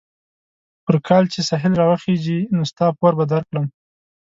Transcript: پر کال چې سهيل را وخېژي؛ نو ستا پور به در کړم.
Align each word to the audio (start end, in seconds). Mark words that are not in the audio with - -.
پر 0.85 0.95
کال 1.07 1.23
چې 1.33 1.39
سهيل 1.49 1.73
را 1.77 1.85
وخېژي؛ 1.91 2.39
نو 2.55 2.61
ستا 2.71 2.85
پور 2.97 3.13
به 3.17 3.25
در 3.31 3.43
کړم. 3.49 3.65